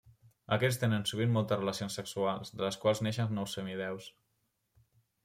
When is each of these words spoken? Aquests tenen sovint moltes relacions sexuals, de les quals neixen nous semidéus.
Aquests 0.55 0.79
tenen 0.83 1.03
sovint 1.11 1.35
moltes 1.35 1.61
relacions 1.61 1.97
sexuals, 1.99 2.53
de 2.55 2.65
les 2.65 2.79
quals 2.85 3.03
neixen 3.09 3.37
nous 3.41 3.55
semidéus. 3.59 4.09